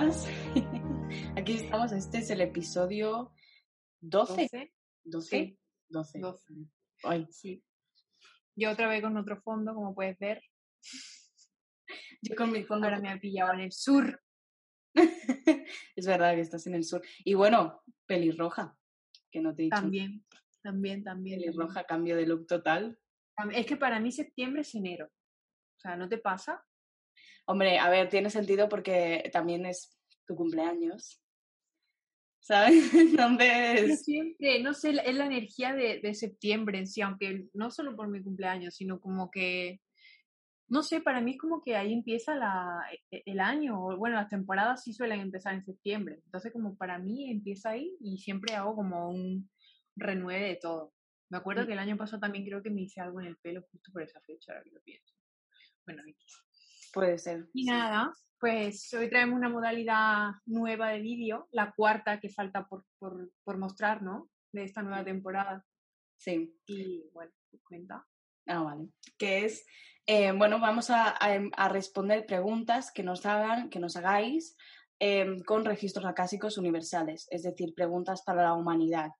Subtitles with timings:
[0.00, 0.26] Más.
[1.36, 3.32] Aquí estamos, este es el episodio
[4.00, 4.72] 12.
[5.04, 5.28] 12.
[5.28, 5.58] Sí.
[5.88, 6.18] 12.
[6.18, 6.54] 12.
[7.04, 7.62] Ay, Sí.
[8.56, 10.42] Yo otra vez con otro fondo, como puedes ver.
[12.22, 12.86] yo con mi fondo.
[12.86, 14.22] Ahora me ha pillado en el sur.
[15.96, 17.02] es verdad que estás en el sur.
[17.24, 18.76] Y bueno, pelirroja,
[19.30, 19.76] que no te he dicho.
[19.76, 20.24] También,
[20.62, 21.40] también, también.
[21.40, 22.98] Pelirroja, cambio de look total.
[23.52, 25.06] Es que para mí septiembre es enero.
[25.06, 26.64] O sea, ¿no te pasa?
[27.46, 29.99] Hombre, a ver, tiene sentido porque también es
[30.30, 31.20] tu cumpleaños.
[32.40, 32.92] ¿Sabes?
[33.84, 37.96] Entonces, siempre, no sé, es la energía de, de septiembre en sí, aunque no solo
[37.96, 39.80] por mi cumpleaños, sino como que,
[40.68, 44.28] no sé, para mí es como que ahí empieza la, e- el año, bueno, las
[44.28, 48.74] temporadas sí suelen empezar en septiembre, entonces como para mí empieza ahí y siempre hago
[48.76, 49.50] como un
[49.96, 50.94] renueve de todo.
[51.28, 51.66] Me acuerdo Mm.
[51.66, 54.02] que el año pasado también creo que me hice algo en el pelo justo por
[54.02, 55.14] esa fecha, ahora que lo pienso.
[55.86, 56.02] Bueno.
[56.92, 57.48] Puede ser.
[57.52, 62.84] Y nada, pues hoy traemos una modalidad nueva de vídeo, la cuarta que falta por,
[62.98, 64.30] por, por mostrar, ¿no?
[64.52, 65.64] De esta nueva temporada.
[66.18, 66.54] Sí.
[66.66, 68.06] Y bueno, pues cuenta.
[68.46, 68.88] Ah, vale.
[69.18, 69.64] Que es,
[70.06, 74.56] eh, bueno, vamos a, a- a responder preguntas que nos hagan, que nos hagáis
[74.98, 79.10] em, con registros acásicos universales, es decir, preguntas para la humanidad.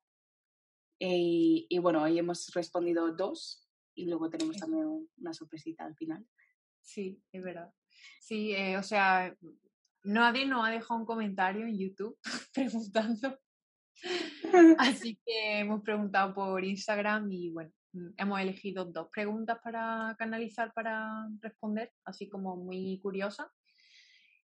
[0.99, 5.95] Y, y bueno, hoy hemos respondido dos y luego tenemos también un- una sorpresita al
[5.97, 6.27] final.
[6.81, 7.73] Sí, es verdad.
[8.21, 9.35] Sí, eh, o sea,
[10.05, 12.19] nadie nos ha dejado un comentario en YouTube
[12.55, 13.39] preguntando.
[14.79, 20.73] Así que hemos preguntado por Instagram y bueno, mm, hemos elegido dos preguntas para canalizar
[20.73, 23.51] para responder, así como muy curiosa.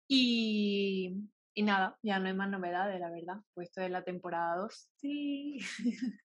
[0.06, 1.14] Y,
[1.54, 3.36] y nada, ya no hay más novedades, la verdad.
[3.54, 4.90] Pues esto es la temporada 2.
[4.96, 5.58] Sí.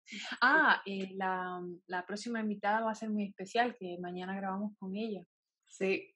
[0.41, 4.96] ah, eh, la, la próxima invitada va a ser muy especial, que mañana grabamos con
[4.96, 5.24] ella.
[5.68, 6.14] Sí.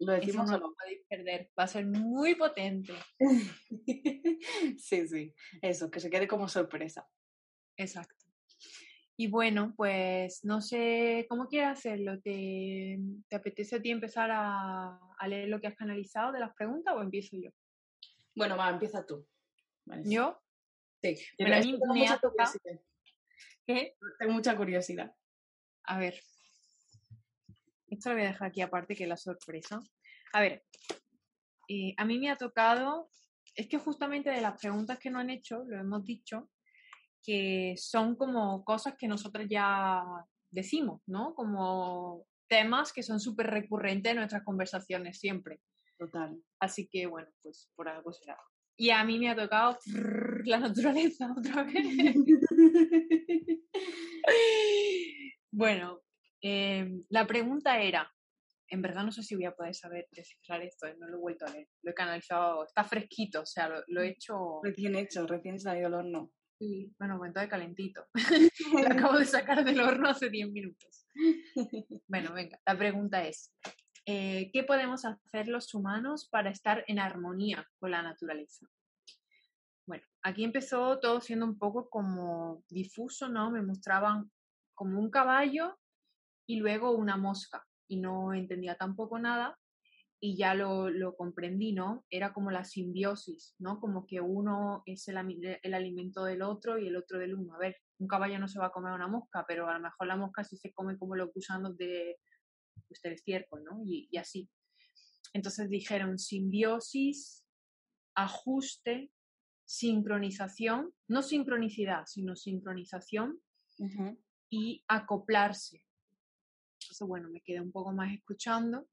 [0.00, 0.74] ¿Lo Eso decimos no o lo no?
[0.74, 2.92] podéis perder, va a ser muy potente.
[4.78, 5.34] sí, sí.
[5.60, 7.08] Eso, que se quede como sorpresa.
[7.76, 8.14] Exacto.
[9.16, 12.20] Y bueno, pues no sé cómo quieres hacerlo.
[12.20, 16.54] ¿Te, te apetece a ti empezar a, a leer lo que has canalizado de las
[16.54, 17.50] preguntas o empiezo yo?
[18.36, 19.26] Bueno, va, empieza tú.
[19.84, 20.04] Vale.
[20.06, 20.40] ¿Yo?
[21.02, 21.16] Sí.
[21.38, 22.52] Bueno, a mí me ha tocado-.
[23.66, 23.96] ¿Qué?
[24.20, 25.12] Tengo mucha curiosidad.
[25.84, 26.14] A ver.
[27.90, 29.80] Esto lo voy a dejar aquí aparte que es la sorpresa.
[30.32, 30.64] A ver,
[31.68, 33.08] eh, a mí me ha tocado,
[33.54, 36.50] es que justamente de las preguntas que nos han hecho, lo hemos dicho,
[37.22, 40.02] que son como cosas que nosotros ya
[40.50, 41.34] decimos, ¿no?
[41.34, 45.60] Como temas que son súper recurrentes en nuestras conversaciones siempre.
[45.98, 46.40] Total.
[46.60, 48.38] Así que bueno, pues por algo será.
[48.76, 49.78] Y a mí me ha tocado
[50.44, 51.74] la naturaleza otra vez.
[55.50, 56.02] Bueno,
[56.40, 58.10] em, la pregunta era,
[58.68, 61.20] en verdad no sé si voy a poder saber descifrar esto, eh, no lo he
[61.20, 64.96] vuelto a leer, lo he canalizado, está fresquito, o sea, lo, lo he hecho, Recién
[64.96, 66.30] hecho, recién salido del horno.
[66.58, 68.06] sí, bueno, cuento de calentito,
[68.72, 71.06] lo acabo de sacar del horno hace 10 minutos.
[72.06, 73.54] Bueno, venga, la pregunta es,
[74.06, 78.66] eh, ¿qué podemos hacer los humanos para estar en armonía con la naturaleza?
[79.86, 83.50] Bueno, aquí empezó todo siendo un poco como difuso, ¿no?
[83.50, 84.30] Me mostraban
[84.74, 85.78] como un caballo
[86.48, 89.58] y luego una mosca y no entendía tampoco nada
[90.18, 92.04] y ya lo, lo comprendí, ¿no?
[92.10, 93.78] Era como la simbiosis, ¿no?
[93.78, 97.54] Como que uno es el, el alimento del otro y el otro del uno.
[97.54, 100.08] A ver, un caballo no se va a comer una mosca, pero a lo mejor
[100.08, 102.18] la mosca sí se come como los gusanos de,
[102.88, 103.80] pues, del estiércol, ¿no?
[103.84, 104.48] Y, y así.
[105.34, 107.44] Entonces dijeron simbiosis,
[108.16, 109.12] ajuste,
[109.66, 113.38] sincronización, no sincronicidad, sino sincronización
[114.50, 115.84] y acoplarse.
[116.88, 118.88] Entonces, bueno, me quedé un poco más escuchando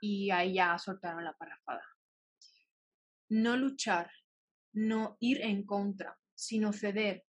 [0.00, 1.84] y ahí ya soltaron la parrafada.
[3.28, 4.10] No luchar,
[4.72, 7.24] no ir en contra, sino ceder,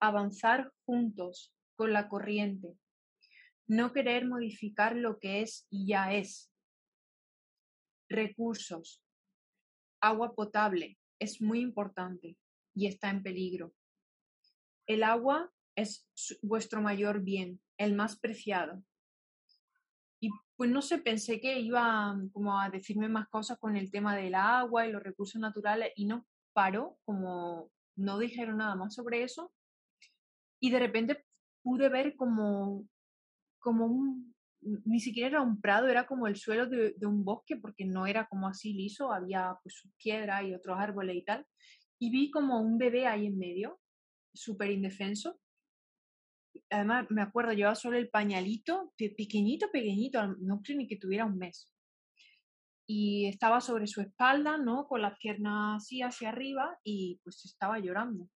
[0.00, 2.78] avanzar juntos con la corriente,
[3.66, 6.50] no querer modificar lo que es y ya es.
[8.08, 9.04] Recursos,
[10.00, 12.38] agua potable, es muy importante
[12.74, 13.74] y está en peligro.
[14.86, 16.08] El agua es
[16.42, 18.82] vuestro mayor bien, el más preciado.
[20.20, 24.16] Y pues no sé, pensé que iba como a decirme más cosas con el tema
[24.16, 29.22] del agua y los recursos naturales y no paró, como no dijeron nada más sobre
[29.22, 29.52] eso.
[30.58, 31.24] Y de repente
[31.62, 32.88] pude ver como,
[33.58, 37.84] como un, ni siquiera era un prado, era como el suelo de, un bosque, porque
[37.84, 41.46] no era como así liso, había pues piedras y otros árboles y tal.
[41.98, 43.78] Y vi como un bebé ahí en medio,
[44.34, 45.38] súper indefenso.
[46.70, 51.38] Además, me acuerdo, llevaba solo el pañalito, pequeñito, pequeñito, no creo ni que tuviera un
[51.38, 51.70] mes.
[52.88, 54.86] Y estaba sobre su espalda, ¿no?
[54.86, 58.28] Con las piernas así hacia arriba y pues estaba llorando.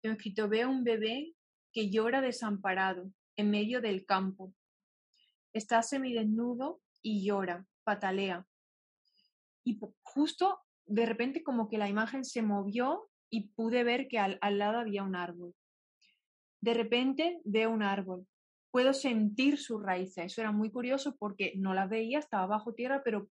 [0.00, 1.34] Tengo escrito, veo un bebé
[1.72, 4.54] que llora desamparado en medio del campo,
[5.52, 8.46] está semidesnudo y llora, patalea.
[9.64, 14.38] Y justo de repente como que la imagen se movió y pude ver que al,
[14.58, 15.54] lado había un árbol.
[16.66, 18.26] De repente veo un árbol.
[18.72, 20.24] Puedo sentir sus raíces.
[20.24, 23.30] Eso era muy curioso porque no las veía, estaba bajo tierra, pero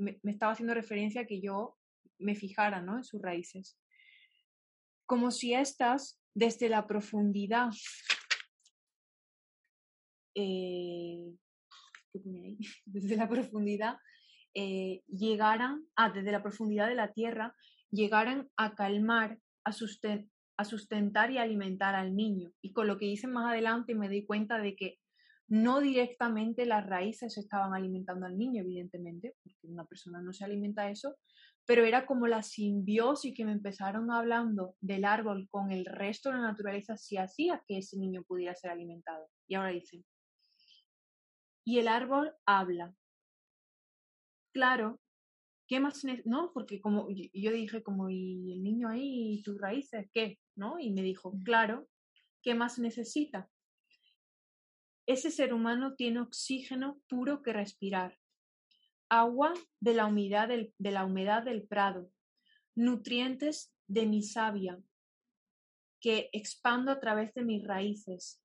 [0.00, 1.78] me, estaba haciendo referencia a que yo
[2.18, 2.96] me fijara ¿no?
[2.96, 3.78] en sus raíces.
[5.06, 7.70] Como si éstas, desde la profundidad
[10.34, 11.36] eh,
[12.84, 13.96] desde la profundidad,
[14.54, 17.54] eh, llegaran, ah, desde la profundidad de la tierra,
[17.92, 19.72] llegaran a calmar, a,
[20.56, 22.52] a sustentar y alimentar al niño.
[22.62, 24.98] Y con lo que dicen más adelante me di cuenta de que
[25.48, 30.88] no directamente las raíces estaban alimentando al niño, evidentemente, porque una persona no se alimenta
[30.88, 31.16] eso,
[31.66, 36.36] pero era como la simbiosis que me empezaron hablando del árbol con el resto de
[36.36, 39.28] la naturaleza si hacía que ese niño pudiera ser alimentado.
[39.46, 40.04] Y ahora dicen,
[41.64, 42.94] y el árbol habla.
[44.52, 45.01] Claro,
[45.72, 46.04] ¿qué más?
[46.26, 50.38] No, porque como yo dije, como, ¿y el niño ahí, y tus raíces, qué?
[50.54, 50.78] ¿No?
[50.78, 51.88] Y me dijo, claro,
[52.42, 53.48] ¿qué más necesita?
[55.06, 58.18] Ese ser humano tiene oxígeno puro que respirar,
[59.08, 62.12] agua de la humedad del, de la humedad del prado,
[62.74, 64.78] nutrientes de mi savia
[66.02, 68.42] que expando a través de mis raíces,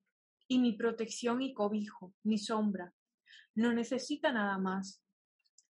[0.48, 2.94] y mi protección y cobijo, mi sombra,
[3.54, 5.04] no necesita nada más.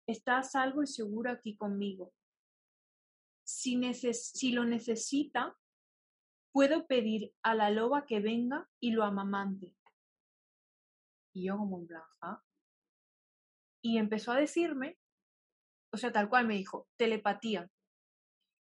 [0.08, 2.14] Está salvo y seguro aquí conmigo.
[3.44, 5.58] Si, si lo necesita,
[6.52, 9.76] puedo pedir a la loba que venga y lo amamante.
[11.34, 12.44] Y yo como en blanca.
[13.82, 14.98] Y empezó a decirme,
[15.92, 17.70] o sea, tal cual me dijo, telepatía,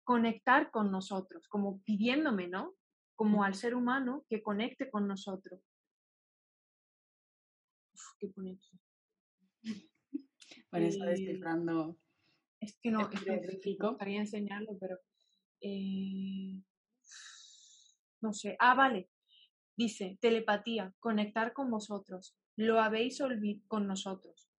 [0.03, 2.75] conectar con nosotros, como pidiéndome, ¿no?
[3.15, 5.62] Como al ser humano que conecte con nosotros.
[7.94, 8.27] Uf, qué.
[8.36, 8.59] Bueno,
[10.81, 11.97] está descifrando.
[12.59, 14.97] Es que no, es que me gustaría enseñarlo, pero.
[15.61, 16.61] Eh,
[18.21, 18.55] no sé.
[18.59, 19.09] Ah, vale.
[19.75, 22.37] Dice, telepatía, conectar con vosotros.
[22.55, 24.49] Lo habéis olvidado con nosotros.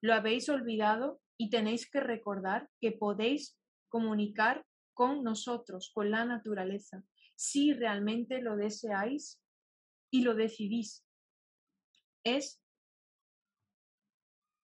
[0.00, 3.56] Lo habéis olvidado y tenéis que recordar que podéis
[3.88, 7.04] comunicar con nosotros, con la naturaleza,
[7.36, 9.40] si realmente lo deseáis
[10.10, 11.04] y lo decidís.
[12.24, 12.60] Es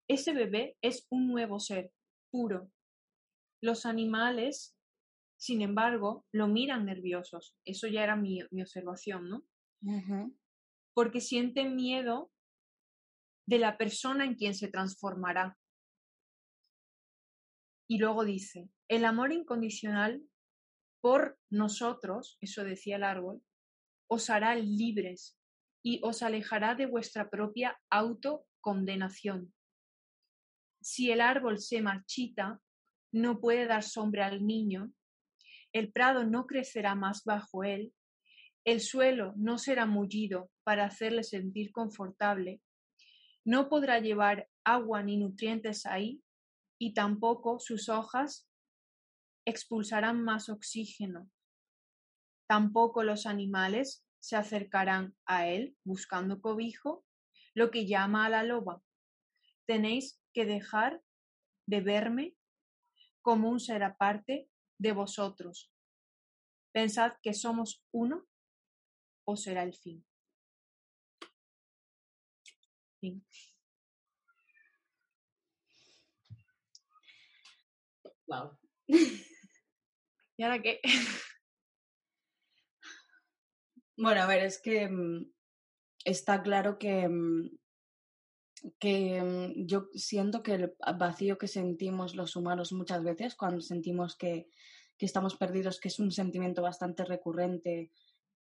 [0.09, 1.93] ese bebé es un nuevo ser,
[2.31, 2.71] puro.
[3.63, 4.77] Los animales,
[5.37, 7.57] sin embargo, lo miran nerviosos.
[7.65, 9.45] Eso ya era mi, observación, ¿no?
[10.95, 12.31] Porque sienten miedo
[13.47, 15.59] de la persona en quien se transformará.
[17.89, 20.23] Y luego dice, el amor incondicional
[21.01, 23.43] por nosotros, eso decía el árbol,
[24.09, 25.39] os hará libres
[25.83, 29.53] y os alejará de vuestra propia autocondenación
[30.85, 32.61] si el árbol se marchita,
[33.11, 34.93] no puede dar sombra al niño,
[35.73, 37.95] el prado no crecerá más bajo él,
[38.67, 42.61] el suelo no será mullido para hacerle sentir confortable,
[43.47, 46.23] no podrá llevar agua ni nutrientes ahí,
[46.79, 48.47] y tampoco sus hojas
[49.47, 51.31] expulsarán más oxígeno.
[52.47, 57.07] Tampoco los animales se acercarán a él buscando cobijo,
[57.55, 58.83] lo que llama a la loba.
[59.67, 61.01] Tenéis que dejar
[61.67, 62.37] de verme
[63.23, 65.73] como un ser aparte de vosotros.
[66.73, 68.27] Pensad que somos uno
[69.27, 70.05] o será el fin.
[73.01, 73.25] fin.
[78.27, 78.59] Wow.
[80.37, 80.81] ¿Y ahora qué?
[83.97, 85.33] Bueno, a ver, es que mm,
[86.05, 87.57] está claro que mm,
[88.79, 94.17] que mm, yo siento que el vacío que sentimos los humanos muchas veces cuando sentimos
[94.17, 94.49] que,
[94.99, 97.91] que estamos perdidos, que es un sentimiento bastante recurrente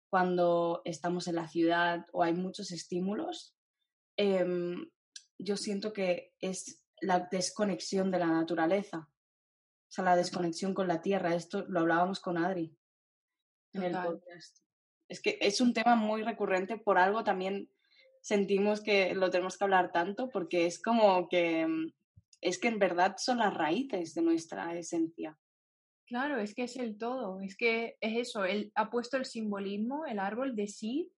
[0.09, 3.57] cuando estamos en la ciudad o hay muchos estímulos,
[4.17, 4.89] em,
[5.39, 11.03] yo siento que es la desconexión de la naturaleza, o sea, la desconexión con la
[11.03, 11.35] tierra.
[11.35, 12.77] Esto lo hablábamos con Adri
[13.73, 14.59] en el podcast.
[15.09, 17.69] Es que es un tema muy recurrente, por algo también
[18.25, 21.93] sentimos que lo tenemos que hablar tanto, porque es como que mm,
[22.41, 25.39] es que en verdad son las raíces de nuestra esencia.
[26.07, 30.07] Claro, es que es el todo, es que es eso, él ha puesto el simbolismo,
[30.07, 31.11] el árbol de sí,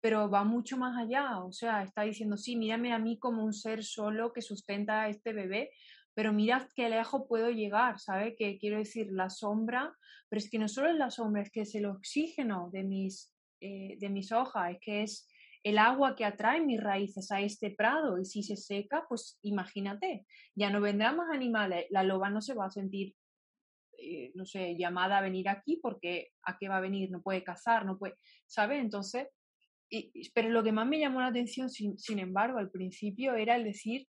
[0.00, 3.52] pero va mucho más allá, o sea, está diciendo, sí, mírame a mí como un
[3.52, 5.70] ser solo que sustenta a este bebé,
[6.14, 8.36] pero mirad qué lejos puedo llegar, ¿sabe?
[8.36, 9.96] Que quiero decir, la sombra,
[10.28, 13.32] pero es que no solo es la sombra, es que es el oxígeno de mis,
[13.60, 15.28] eh, de mis hojas, es que es
[15.62, 20.26] el agua que atrae mis raíces a este prado y si se seca, pues imagínate,
[20.54, 23.14] ya no vendrán más animales, la loba no se va a sentir,
[23.98, 27.44] eh, no sé, llamada a venir aquí porque a qué va a venir, no puede
[27.44, 28.16] cazar, no puede,
[28.46, 28.80] ¿sabes?
[28.80, 29.28] Entonces,
[30.34, 33.64] pero lo que más me llamó la atención, sin, sin embargo, al principio era el
[33.64, 34.08] decir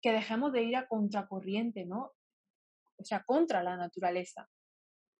[0.00, 2.12] que dejemos de ir a contracorriente, ¿no?
[2.96, 4.48] O sea, contra la naturaleza.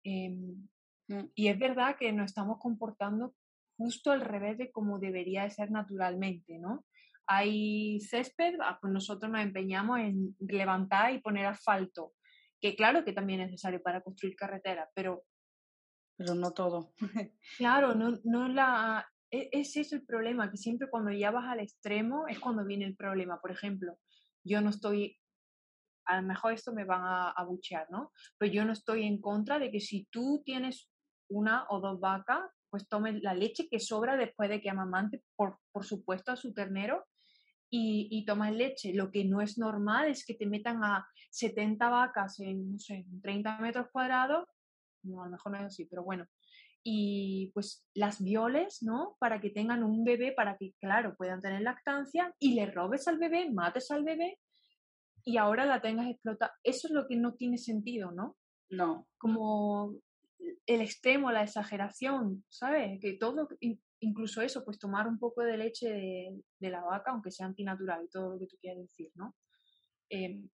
[0.03, 0.69] Em,
[1.09, 1.31] mm.
[1.35, 3.35] y es verdad que nos estamos comportando
[3.77, 6.85] justo al revés de como debería de ser naturalmente, ¿no?
[7.27, 12.13] Hay césped, ah, pues nosotros nos empeñamos en levantar y poner asfalto,
[12.61, 15.25] que claro que también es necesario para construir carreteras, pero...
[16.17, 16.93] Pero no todo.
[17.59, 19.07] claro, no, no la...
[19.31, 22.85] E, es eso el problema, que siempre cuando ya vas al extremo es cuando viene
[22.85, 23.41] el problema.
[23.41, 23.99] Por ejemplo,
[24.45, 25.19] yo no estoy
[26.07, 28.13] a lo mejor esto me van a, a, buchear, ¿no?
[28.37, 30.91] Pero yo no estoy en contra de que si tú tienes
[31.31, 32.43] una o dos vacas,
[32.75, 36.53] pues tome la leche que sobra después de que amamante, por, por supuesto, a su
[36.53, 37.07] ternero
[37.71, 38.93] y, y toma leche.
[38.93, 43.07] Lo que no es normal es que te metan a 70 vacas en, no sé,
[43.23, 44.49] 30 metros cuadrados,
[45.05, 46.27] no, a lo mejor no es así, pero bueno,
[46.83, 49.15] y pues las violes, ¿no?
[49.21, 53.19] Para que tengan un bebé, para que, claro, puedan tener lactancia y le robes al
[53.19, 54.41] bebé, mates al bebé
[55.25, 56.55] y ahora la tengas explotada.
[56.65, 58.37] Eso es lo que no tiene sentido, ¿no?
[58.69, 59.07] No.
[59.17, 59.95] Como
[60.67, 63.01] el extremo, la exageración, ¿sabes?
[63.01, 63.49] Que todo,
[64.01, 65.89] incluso eso, pues tomar un poco de leche
[66.59, 69.35] de, la vaca, aunque sea antinatural y todo lo que tú quieras decir, ¿no?
[70.09, 70.49] Em,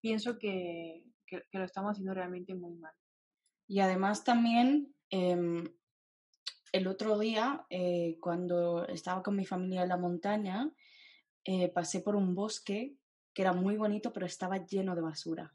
[0.00, 1.04] pienso que,
[1.52, 2.92] lo estamos haciendo realmente muy mal.
[3.66, 5.64] Y además también, em,
[6.72, 10.70] el otro día, eh, cuando estaba con mi familia en la montaña,
[11.44, 12.96] eh, pasé por un bosque
[13.32, 15.54] que era muy bonito, pero estaba lleno de basura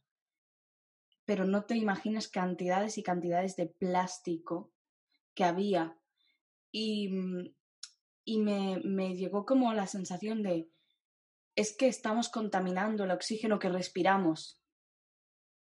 [1.29, 4.71] pero no te imaginas cantidades y cantidades de plástico
[5.35, 5.95] que había.
[6.71, 7.53] Y, mm,
[8.25, 10.71] y me, me llegó como la sensación de,
[11.55, 14.59] es que estamos contaminando el oxígeno que respiramos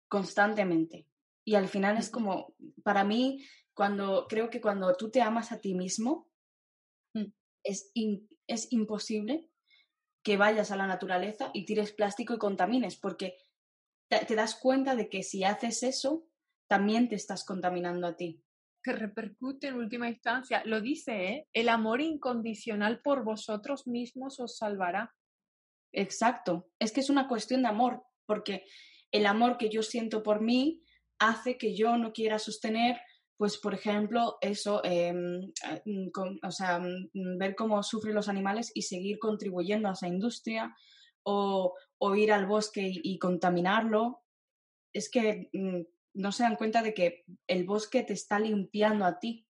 [0.07, 1.05] constantemente.
[1.43, 3.43] Y al final es como, para mí,
[3.73, 6.29] cuando creo que cuando tú te amas a ti mismo,
[7.13, 7.25] mm.
[7.63, 7.91] es,
[8.47, 9.49] es imposible
[10.23, 13.35] que vayas a la naturaleza y tires plástico y contamines, porque
[14.09, 16.27] te, das cuenta de que si haces eso,
[16.67, 18.41] también te estás contaminando a ti.
[18.83, 21.47] Que repercute en última instancia, lo dice, ¿eh?
[21.53, 25.13] El amor incondicional por vosotros mismos os salvará.
[25.93, 28.65] Exacto, es que es una cuestión de amor, porque
[29.11, 30.83] el amor que yo siento por mí
[31.19, 32.99] hace que yo no quiera sostener,
[33.37, 36.11] pues, por ejemplo, eso, em, eh,
[36.43, 40.75] o sea, mm, ver cómo sufren los animales y seguir contribuyendo a esa industria,
[41.23, 44.21] o, o ir al bosque y, contaminarlo,
[44.93, 45.81] es que mm,
[46.15, 49.47] no se dan cuenta de que el bosque te está limpiando a ti.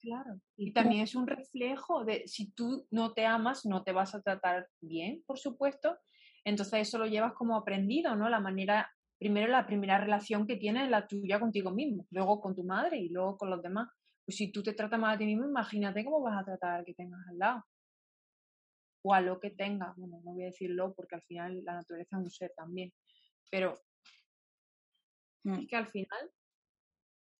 [0.00, 0.40] Claro.
[0.56, 4.20] Y también es un reflejo de si tú no te amas, no te vas a
[4.20, 5.96] tratar bien, por supuesto.
[6.44, 8.28] Entonces eso lo llevas como aprendido, ¿no?
[8.28, 12.54] La manera, primero la primera relación que tienes es la tuya contigo mismo, luego con
[12.54, 13.88] tu madre y luego con los demás.
[14.26, 16.84] Pues si tú te tratas mal a ti mismo, imagínate cómo vas a tratar al
[16.84, 17.64] que tengas al lado
[19.04, 19.94] o a lo que tenga.
[19.96, 22.92] Bueno, no voy a decirlo porque al final la naturaleza es un ser también,
[23.50, 23.74] pero
[25.44, 25.60] mm.
[25.60, 26.32] es que al final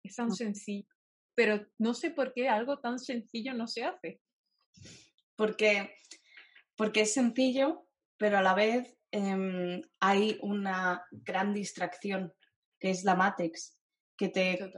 [0.04, 0.34] es tan mm.
[0.34, 0.88] sencillo,
[1.34, 4.20] pero no sé por qué algo tan sencillo no se hace.
[5.36, 5.96] Porque,
[6.76, 12.32] porque es sencillo, pero a la vez em, hay una gran distracción,
[12.78, 13.80] que es la Matrix,
[14.18, 14.72] que te,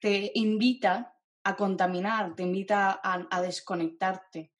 [0.00, 1.14] te invita
[1.44, 4.52] a contaminar, te invita a desconectarte.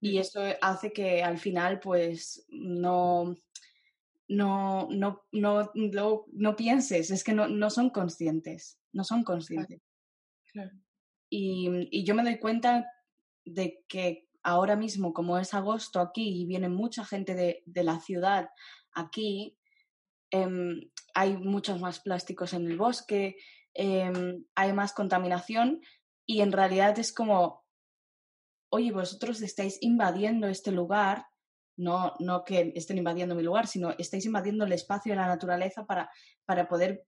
[0.00, 3.34] Y eso hace que al final, pues, no,
[4.28, 5.72] no, no, no,
[6.32, 9.80] no, pienses, es que no, no, son conscientes, no son conscientes.
[11.30, 12.86] Y, y, yo me doy cuenta
[13.44, 17.98] de que ahora mismo, como es agosto aquí y viene mucha gente de, de la
[17.98, 18.50] ciudad
[18.92, 19.58] aquí,
[20.30, 23.36] em, hay muchos más plásticos en el bosque,
[23.72, 25.80] em, hay más contaminación
[26.26, 27.63] y en realidad es como,
[28.74, 31.26] oye, vosotros estáis invadiendo este lugar,
[31.76, 35.86] no, no que estén invadiendo mi lugar, sino estáis invadiendo el espacio de la naturaleza
[35.86, 36.10] para,
[36.44, 37.06] para poder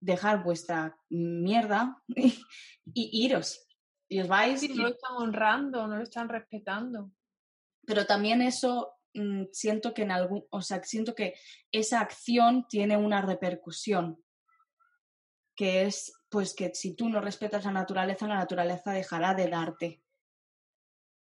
[0.00, 3.66] dejar vuestra mierda y, iros.
[4.08, 4.68] Y os vais.
[4.68, 7.10] no lo están honrando, no lo están respetando.
[7.86, 11.34] Pero también eso mm, siento que en algún, o sea, siento que
[11.72, 14.22] esa acción tiene una repercusión,
[15.56, 20.02] que es pues que si tú no respetas la naturaleza, la naturaleza dejará de darte.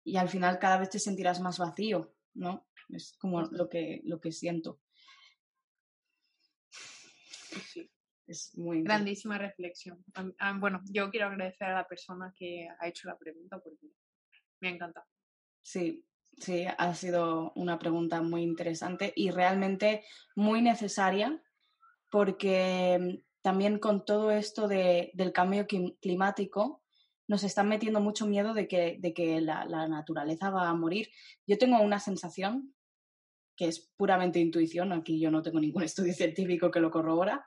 [0.04, 2.66] Y al final cada vez te sentirás más vacío, ¿no?
[2.88, 4.80] Es como lo que, lo que siento.
[7.73, 7.90] Sí.
[8.30, 10.04] Es muy grandísima reflexión.
[10.61, 13.88] Bueno, yo quiero agradecer a la persona que ha hecho la pregunta porque
[14.61, 15.04] me ha encantado.
[15.62, 16.04] Sí,
[16.38, 20.04] sí, ha sido una pregunta muy interesante y realmente
[20.37, 21.42] muy necesaria
[22.09, 26.85] porque también con todo esto de, del cambio climático
[27.30, 31.10] nos están metiendo mucho miedo de que, de que la, la, naturaleza va a morir.
[31.46, 32.75] Yo tengo una sensación
[33.56, 37.46] que es puramente intuición, aquí yo no tengo ningún estudio científico que lo corrobora,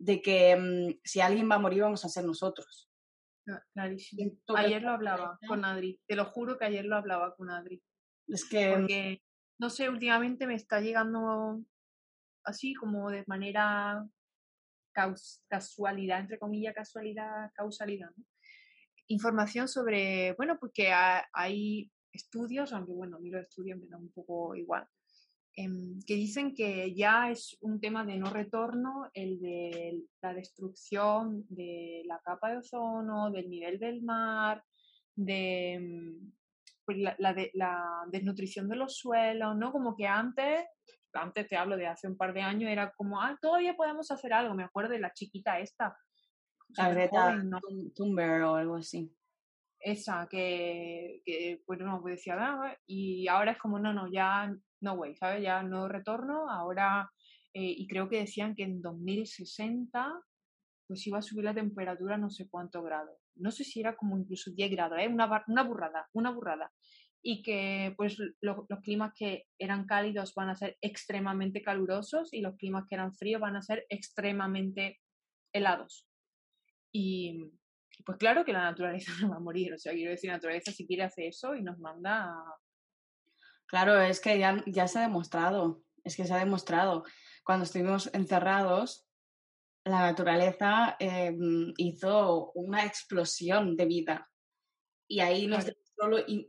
[0.00, 2.90] de que mm, si alguien va a morir vamos a ser nosotros.
[3.72, 4.32] Clarísimo.
[4.56, 7.80] Ayer lo hablaba con Adri, te lo juro que ayer lo hablaba con Adri.
[8.26, 8.74] Es que...
[8.76, 9.22] Porque,
[9.60, 11.62] no sé, últimamente me está llegando
[12.42, 14.04] así como de manera
[15.48, 18.10] casualidad, entre comillas, casualidad, causalidad,
[19.10, 24.12] información sobre, bueno, porque hay estudios, aunque bueno, a mí los estudios me dan un
[24.12, 24.86] poco igual,
[25.56, 31.44] em, que dicen que ya es un tema de no retorno el de la destrucción
[31.48, 34.62] de la capa de ozono, del nivel del mar,
[35.14, 36.32] de em,
[36.84, 39.70] pues la, la desnutrición de los suelos, ¿no?
[39.72, 40.66] Como que antes
[41.12, 44.32] antes te hablo de hace un par de años, era como, ah, todavía podemos hacer
[44.32, 44.54] algo.
[44.54, 45.96] Me acuerdo de la chiquita esta.
[46.76, 47.42] La Greta
[47.94, 49.12] Thunberg o algo así.
[49.78, 54.54] Esa, que, que pues no, pues decía, ah, y ahora es como, no, no, ya
[54.80, 55.42] no way, ¿sabes?
[55.42, 57.10] Ya no retorno, ahora,
[57.54, 60.22] eh, y creo que decían que en 2060
[60.86, 63.16] pues iba a subir la temperatura no sé cuánto grado.
[63.36, 65.06] No sé si era como incluso 10 grados, ¿eh?
[65.06, 66.72] una, una burrada, una burrada
[67.22, 72.56] y que pues los climas que eran cálidos van a ser extremadamente calurosos y los
[72.56, 74.98] climas que eran fríos van a ser extremadamente
[75.52, 76.09] helados.
[76.92, 77.50] Y
[78.04, 80.72] pues claro que la naturaleza no va a morir, o sea, quiero decir, la naturaleza
[80.72, 82.34] si quiere hacer eso y nos manda...
[83.66, 87.04] Claro, es que ya, ya se ha demostrado, es que se ha demostrado.
[87.44, 89.06] Cuando estuvimos encerrados,
[89.84, 94.30] la naturaleza em, hizo una explosión de vida.
[95.08, 95.66] Y ahí nos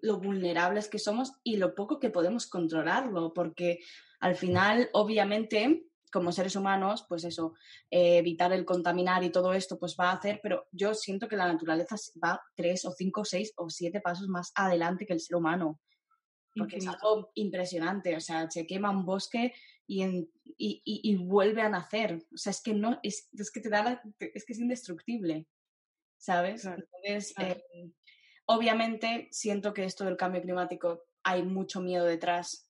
[0.01, 3.80] lo, vulnerables que somos y lo poco que podemos controlarlo, porque
[4.19, 7.54] al final, obviamente, como seres humanos, pues eso,
[7.89, 11.36] eh, evitar el contaminar y todo esto, pues va a hacer, pero yo siento que
[11.36, 15.36] la naturaleza va tres o cinco, seis o siete pasos más adelante que el ser
[15.36, 15.80] humano.
[16.54, 19.54] Porque es algo impresionante, o sea, se quema un bosque
[19.88, 22.26] y, y, vuelve a nacer.
[22.34, 25.47] O sea, es que no, es, que te da es que es indestructible,
[26.17, 26.65] ¿sabes?
[26.65, 27.93] Entonces, em,
[28.54, 32.69] Obviamente, siento que esto del cambio climático hay mucho miedo detrás.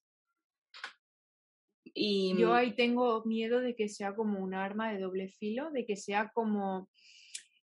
[1.94, 2.36] Y...
[2.38, 5.96] Yo ahí tengo miedo de que sea como un arma de doble filo, de que
[5.96, 6.90] sea como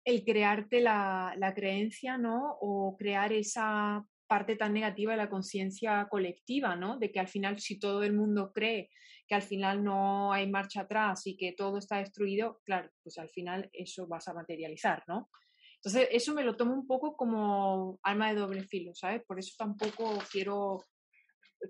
[0.05, 2.57] el crearte la, la creencia, ¿no?
[2.61, 6.99] O crear esa parte tan negativa de la conciencia colectiva, ¿no?
[6.99, 8.91] De que al final, si todo el mundo cree
[9.29, 13.29] que al final no hay marcha atrás y que todo está destruido, claro, pues al
[13.29, 15.29] final eso vas a materializar, ¿no?
[15.77, 19.23] Entonces, eso me lo tomo un poco como arma de doble filo, ¿sabes?
[19.27, 20.85] Por eso tampoco quiero,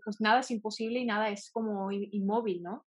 [0.04, 2.86] pues nada es imposible y nada es como inmóvil, ¿no?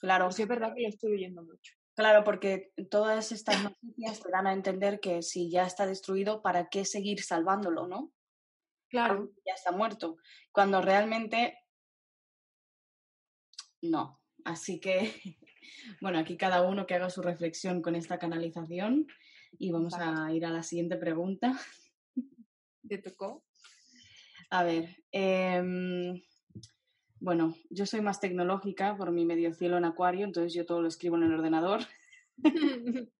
[0.00, 0.30] Claro.
[0.30, 1.72] sí es verdad que lo estoy oyendo mucho.
[1.94, 6.68] Claro, porque todas estas noticias te dan a entender que si ya está destruido, ¿para
[6.68, 8.12] qué seguir salvándolo, no?
[8.88, 9.32] Claro.
[9.46, 10.18] Ya está muerto.
[10.52, 11.58] Cuando realmente
[13.82, 14.20] no.
[14.44, 15.12] Así que,
[16.00, 19.06] bueno, aquí cada uno que haga su reflexión con esta canalización
[19.58, 21.58] y vamos a ir a la siguiente pregunta.
[22.88, 23.44] ¿Te tocó?
[24.50, 26.20] A ver, em,
[27.18, 30.88] bueno, yo soy más tecnológica por mi medio cielo en acuario, entonces yo todo lo
[30.88, 31.80] escribo en el ordenador.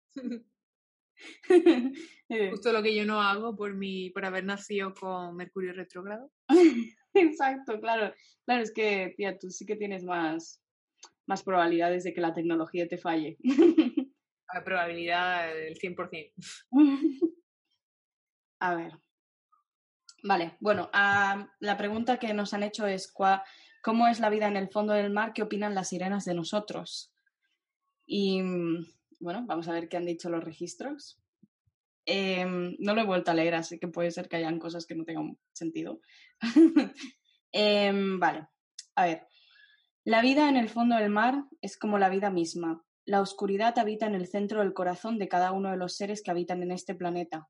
[2.50, 6.30] Justo lo que yo no hago por mi, por haber nacido con Mercurio retrógrado.
[7.14, 8.12] Exacto, claro.
[8.44, 10.62] Claro, es que, tía, tú sí que tienes más,
[11.26, 13.36] más probabilidades de que la tecnología te falle.
[14.54, 16.32] La probabilidad del 100%.
[18.60, 18.92] A ver.
[20.22, 23.12] Vale, bueno, la pregunta que nos han hecho es
[23.86, 25.32] ¿cómo es la vida en el fondo del mar?
[25.32, 27.14] ¿Qué opinan las sirenas de nosotros?
[28.04, 28.42] Y
[29.20, 31.22] bueno, vamos a ver qué han dicho los registros.
[32.04, 34.96] Em, no lo he vuelto a leer, así que puede ser que hayan cosas que
[34.96, 36.00] no tengan sentido.
[37.52, 38.48] Em, vale,
[38.96, 39.28] a ver.
[40.02, 42.84] La vida en el fondo del mar es como la vida misma.
[43.04, 46.32] La oscuridad habita en el centro del corazón de cada uno de los seres que
[46.32, 47.48] habitan en este planeta.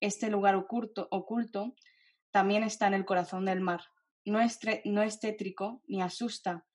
[0.00, 1.74] Este lugar oculto
[2.30, 3.82] también está en el corazón del mar.
[4.28, 6.66] No es, tétrico ni asusta,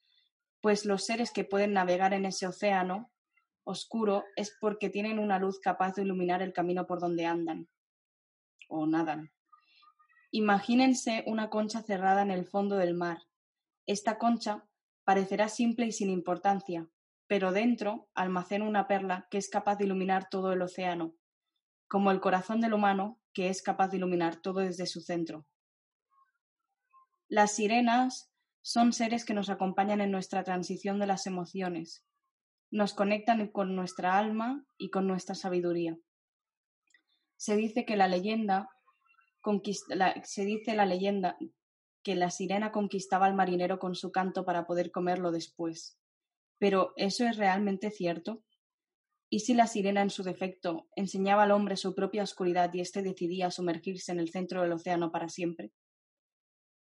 [0.62, 3.12] pues los seres que pueden navegar en ese océano
[3.64, 7.70] oscuro es porque tienen una luz capaz de iluminar el camino por donde andan
[8.68, 9.32] o nadan.
[10.32, 13.20] Imagínense una concha cerrada en el fondo del mar.
[13.86, 14.66] Esta concha
[15.04, 16.90] parecerá simple y sin importancia,
[17.28, 21.14] pero dentro almacena una perla que es capaz de iluminar todo el océano,
[21.88, 25.46] como el corazón del humano que es capaz de iluminar todo desde su centro.
[27.34, 32.06] Las sirenas son seres que nos acompañan en nuestra transición de las emociones,
[32.70, 35.98] nos conectan con nuestra alma y con nuestra sabiduría.
[37.36, 38.70] Se dice que la leyenda
[40.26, 41.36] se dice la leyenda
[42.04, 45.98] que la sirena conquistaba al marinero con su canto para poder comerlo después.
[46.60, 48.44] Pero ¿eso es realmente cierto?
[49.32, 53.02] ¿Y si la sirena en su defecto enseñaba al hombre su propia oscuridad y éste
[53.02, 55.72] decidía sumergirse en el centro del océano para siempre?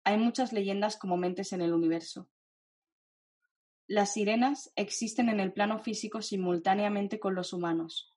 [0.05, 2.29] Hay muchas leyendas como mentes en el universo.
[3.87, 8.17] Las sirenas existen en el plano físico simultáneamente con los humanos.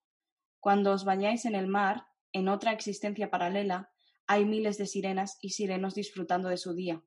[0.60, 3.92] Cuando os bañáis en el mar, en otra existencia paralela,
[4.28, 7.04] hay miles de sirenas y sirenos disfrutando de su día.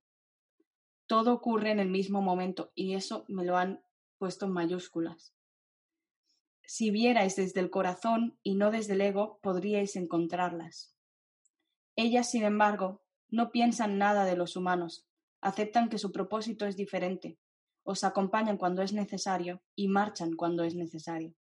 [1.06, 3.82] Todo ocurre en el mismo momento y eso me lo han
[4.18, 5.34] puesto en mayúsculas.
[6.62, 10.94] Si vierais desde el corazón y no desde el ego, podríais encontrarlas.
[11.96, 15.06] Ellas, sin embargo, no piensan nada de los humanos,
[15.40, 17.38] aceptan que su propósito es diferente,
[17.84, 21.34] os acompañan cuando es necesario y marchan cuando es necesario.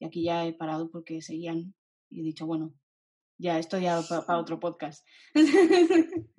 [0.00, 1.74] Y aquí ya he parado porque seguían
[2.08, 2.74] y he dicho, bueno,
[3.38, 5.06] ya esto ya para, otro podcast.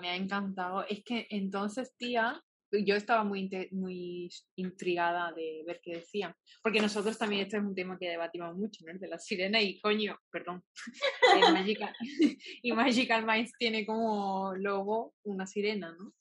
[0.00, 0.84] me ha encantado.
[0.88, 7.18] Es que entonces, tía, yo estaba muy, muy intrigada de ver qué decían, porque nosotros
[7.18, 8.98] también, este es un tema que debatimos mucho, ¿no?
[8.98, 10.64] de la sirena y coño, perdón,
[12.62, 16.12] y Magical Minds tiene como logo una sirena, ¿no?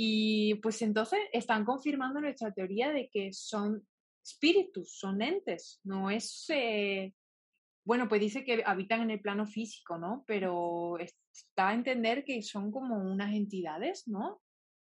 [0.00, 3.84] Y pues entonces están confirmando nuestra teoría de que son
[4.24, 6.46] espíritus, son entes, no es...
[6.50, 7.12] Eh,
[7.84, 10.22] bueno, pues dice que habitan en el plano físico, ¿no?
[10.26, 14.42] Pero está a entender que son como unas entidades, ¿no?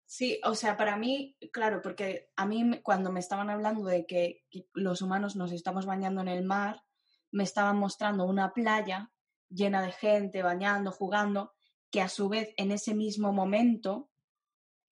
[0.05, 4.43] Sí, o sea, para mí, claro, porque a mí cuando me estaban hablando de que
[4.73, 6.83] los humanos nos estamos bañando en el mar,
[7.31, 9.11] me estaban mostrando una playa
[9.49, 11.53] llena de gente bañando, jugando,
[11.91, 14.11] que a su vez en ese mismo momento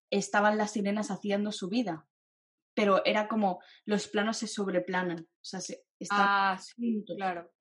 [0.10, 2.08] estaban las sirenas haciendo su vida,
[2.74, 7.52] pero era como los planos se sobreplanan, o sea, se, ah, sí, claro,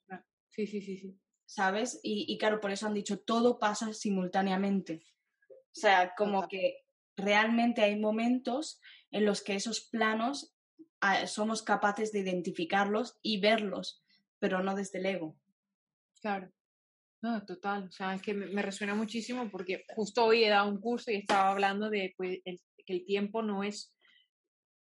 [0.49, 1.21] sí, sí, sí, sí.
[1.47, 1.99] ¿Sabes?
[2.05, 5.05] Y, claro, por eso han dicho, todo pasa simultáneamente.
[5.49, 6.85] O sea, como que
[7.17, 10.55] realmente hay momentos en los que esos planos
[11.01, 14.03] ah, somos capaces de identificarlos y verlos,
[14.39, 15.37] pero no desde el ego.
[16.21, 16.51] Claro.
[17.23, 20.81] No, total, o sea, es que me, resuena muchísimo porque justo hoy he dado un
[20.81, 23.95] curso y estaba hablando de pues, que el tiempo no es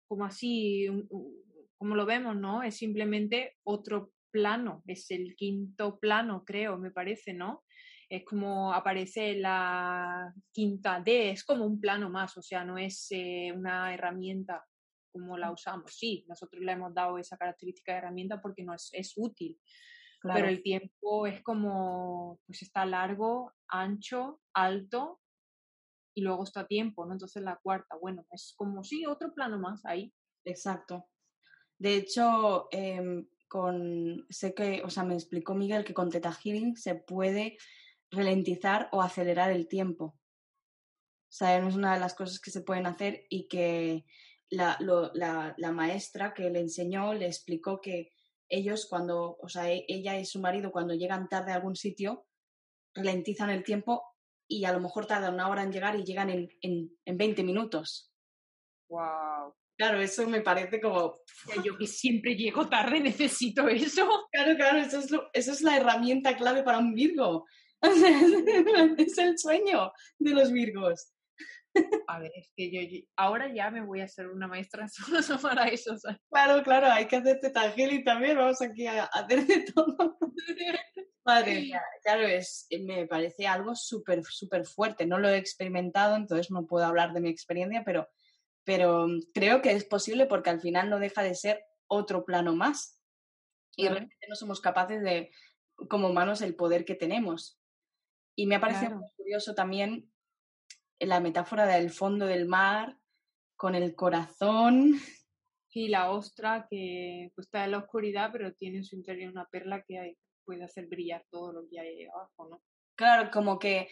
[0.07, 0.87] como así,
[1.77, 2.63] como lo vemos, ¿no?
[2.63, 7.65] Es simplemente otro plano, es el quinto plano, creo, me parece, ¿no?
[8.11, 13.07] Es como aparece la quinta D, es como un plano más, o sea, no es
[13.13, 14.67] eh, una herramienta
[15.13, 15.95] como la usamos.
[15.95, 19.61] Sí, nosotros le hemos dado esa característica de herramienta porque no es, es útil,
[20.23, 25.21] pero el tiempo es como, pues está largo, ancho, alto
[26.15, 27.13] y luego está tiempo, ¿no?
[27.13, 30.13] Entonces la cuarta, bueno, es como, sí, otro plano más ahí.
[30.45, 31.07] Exacto.
[31.79, 36.77] De hecho, em, con, sé que, o sea, me explicó Miguel que con Teta Healing
[36.77, 37.57] se puede
[38.11, 40.05] ralentizar o acelerar el tiempo.
[40.05, 44.05] O sea, es una de las cosas que se pueden hacer y que
[44.51, 48.13] la, la, la maestra que le enseñó le explicó que
[48.49, 52.27] ellos cuando, o sea, e, ella y su marido cuando llegan tarde a algún sitio,
[52.95, 54.03] ralentizan el tiempo
[54.49, 57.45] y a lo mejor tardan una hora en llegar y llegan en, en, en 20
[57.45, 58.13] minutos.
[58.89, 59.55] ¡Wow!
[59.77, 61.15] Claro, eso me parece como...
[61.65, 64.07] Yo que siempre llego tarde necesito eso.
[64.31, 67.47] Claro, claro, eso es, eso es la herramienta clave para un Virgo.
[68.99, 71.13] es el sueño de los Virgos.
[72.09, 74.89] A ver, es que yo, ahora ya me voy a hacer una maestra
[75.23, 75.97] solo para eso.
[76.31, 80.19] Claro, claro, hay que hacerte y también, vamos aquí a, hacer de todo.
[81.25, 85.07] Madre mía, claro, es, me parece algo súper, súper fuerte.
[85.07, 88.09] No lo he experimentado, entonces no puedo hablar de mi experiencia, pero,
[88.65, 92.99] pero creo que es posible porque al final no deja de ser otro plano más.
[93.77, 95.31] Y realmente no somos capaces de,
[95.89, 97.60] como humanos, el poder que tenemos.
[98.35, 100.11] Y me ha parecido muy curioso también
[100.99, 102.97] la metáfora del fondo del mar
[103.57, 105.01] con el corazón.
[105.73, 109.47] Y la ostra que pues, está en la oscuridad, pero tiene en su interior una
[109.47, 112.63] perla que puede hacer brillar todo lo que hay abajo, ¿no?
[112.97, 113.89] Claro, como que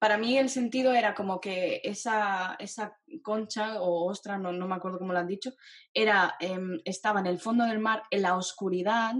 [0.00, 4.74] para mí el sentido era como que esa, esa concha o ostra, no, no me
[4.74, 5.52] acuerdo cómo lo han dicho,
[5.92, 9.14] era, em, estaba en el fondo del mar, en la oscuridad,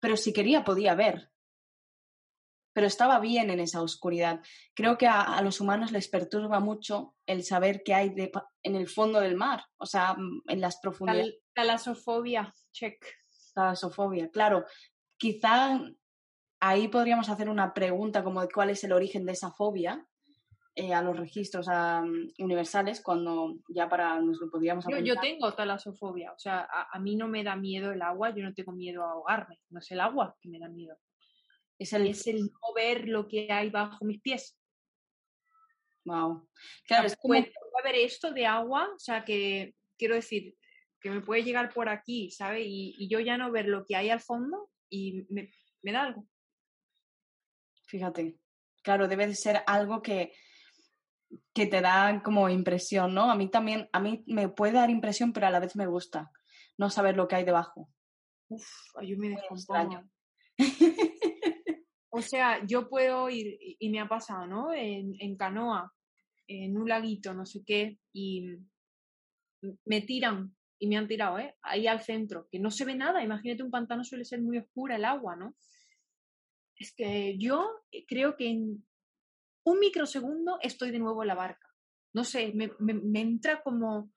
[0.00, 1.31] pero si quería podía ver.
[2.72, 4.40] Pero estaba bien en esa oscuridad.
[4.74, 8.14] Creo que a, los humanos les perturba mucho el saber qué hay
[8.62, 11.38] en el fondo del mar, o sea, mm, en las profundidades.
[11.54, 13.04] Talasofobia, check.
[13.54, 14.64] Talasofobia, claro.
[15.18, 15.80] Quizá
[16.60, 20.06] ahí podríamos hacer una pregunta como de cuál es el origen de esa fobia,
[20.74, 21.66] eh, a los registros
[22.38, 27.14] universales cuando ya para nos lo podríamos yo, yo, tengo talasofobia, o sea, a, mí
[27.14, 30.00] no me da miedo el agua, yo no tengo miedo a ahogarme, no es el
[30.00, 30.96] agua que me da miedo.
[31.82, 34.56] Es el, es el no ver lo que hay bajo mis pies.
[36.04, 36.48] Wow.
[36.86, 37.34] Claro, es como...
[37.34, 40.54] Haber esto de agua, o sea, que quiero decir,
[41.00, 42.64] que me puede llegar por aquí, ¿sabes?
[42.64, 45.50] Y, yo ya no ver lo que hay al fondo y me,
[45.82, 46.28] me da algo.
[47.86, 48.38] Fíjate,
[48.82, 50.32] claro, debe de ser algo que,
[51.52, 53.28] que te da como impresión, ¿no?
[53.28, 56.30] A mí también, a mí me puede dar impresión, pero a la vez me gusta
[56.78, 57.90] no saber lo que hay debajo.
[58.48, 58.68] Uf,
[59.02, 60.08] yo me extraño.
[62.14, 64.74] O sea, yo puedo ir, y me ha pasado, ¿no?
[64.74, 65.90] En, canoa,
[66.46, 68.58] en un laguito, no sé qué, y
[69.86, 71.56] me tiran, y me han tirado, ¿eh?
[71.62, 73.24] Ahí al centro, que no se ve nada.
[73.24, 75.56] Imagínate, un pantano suele ser muy oscura el agua, ¿no?
[76.76, 77.66] Es que yo
[78.06, 78.86] creo que en
[79.64, 81.66] un microsegundo estoy de nuevo en la barca.
[82.12, 82.70] No sé, me,
[83.20, 84.12] entra como,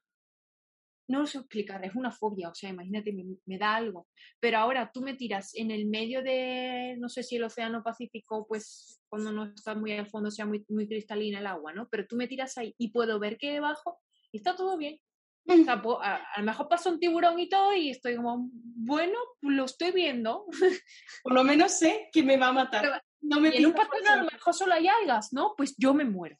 [1.07, 3.13] no lo sé explicar, es una fobia, o sea, imagínate,
[3.45, 4.07] me, da algo.
[4.39, 8.45] Pero ahora tú me tiras en el medio de, no sé si el océano Pacífico,
[8.47, 11.87] pues cuando no está muy al fondo sea muy, muy cristalina el agua, ¿no?
[11.89, 13.99] Pero tú me tiras ahí y puedo ver que debajo
[14.31, 14.99] y está todo bien.
[15.47, 20.45] a, lo mejor pasa un tiburón y todo y estoy como, bueno, lo estoy viendo.
[21.23, 24.11] Por lo menos sé que me va a matar no me y en un pantano
[24.11, 25.53] a lo mejor solo hay algas, ¿no?
[25.57, 26.37] Pues yo me muero.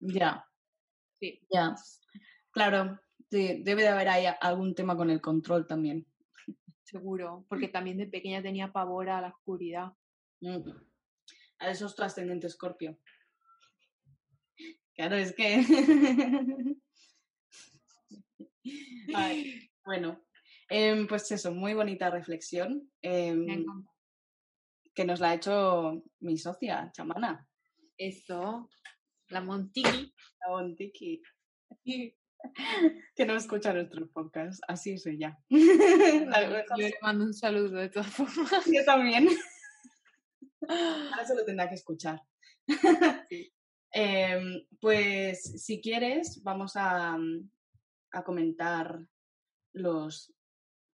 [0.00, 0.46] Ya.
[1.20, 1.40] Sí.
[1.50, 1.74] Ya.
[2.50, 2.98] Claro,
[3.30, 6.06] debe de haber ahí algún tema con el control también.
[6.82, 9.92] Seguro, porque también de pequeña tenía pavor a la oscuridad.
[10.40, 10.70] Mm.
[11.58, 12.98] A esos trascendentes escorpio.
[14.94, 15.62] Claro, es que.
[19.84, 20.24] bueno,
[20.68, 22.90] em, pues eso, muy bonita reflexión.
[23.02, 23.64] Eh,
[24.94, 27.46] que nos la ha hecho mi socia, chamana.
[27.98, 28.70] Eso,
[29.28, 30.14] la Montiki.
[30.40, 31.22] La Montiki.
[33.14, 35.38] que no escucha nuestros podcasts, así soy ya.
[35.48, 35.58] Yo
[36.76, 38.64] le mando un saludo de todas formas.
[38.66, 39.28] Yo también.
[40.68, 42.20] Ahora se lo tendrá que escuchar.
[43.92, 47.16] Em, pues si quieres, vamos a,
[48.12, 48.98] a comentar
[49.72, 50.34] los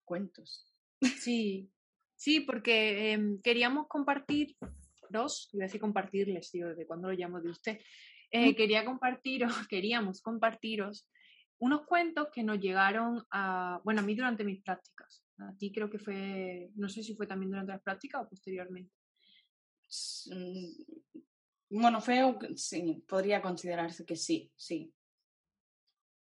[0.06, 0.74] cuentos.
[1.20, 1.72] Sí,
[2.20, 4.58] Sí, porque em, queríamos compartir,
[5.10, 7.80] dos, iba a decir compartirles, tío, ¿de cuándo lo llamo de usted?
[8.30, 11.08] Eh, quería compartiros, queríamos compartiros
[11.60, 15.24] unos cuentos que nos llegaron a, bueno, a mí durante mis prácticas.
[15.38, 18.94] A ti creo que fue, no sé si fue también durante las prácticas o posteriormente.
[20.28, 22.22] Mm, bueno, fue,
[22.56, 24.94] sí, podría considerarse que sí, sí.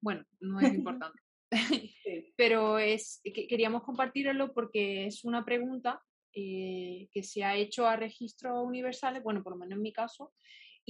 [0.01, 1.21] Bueno, no es importante.
[2.37, 7.97] Pero es, que queríamos compartirlo porque es una pregunta eh, que se ha hecho a
[7.97, 10.33] registros universales, bueno, por lo menos en mi caso,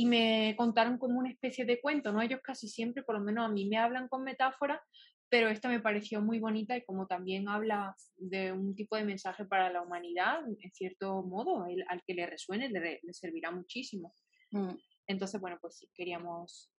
[0.01, 2.23] y me contaron como una especie de cuento, ¿no?
[2.23, 4.81] Ellos casi siempre, por lo menos a mí me hablan con metáforas,
[5.29, 9.45] pero esta me pareció muy bonita y como también habla de un tipo de mensaje
[9.45, 14.15] para la humanidad, en cierto modo, el, al que le resuene le, servirá muchísimo.
[14.53, 14.71] Mm.
[15.07, 16.73] Entonces, bueno, pues sí, queríamos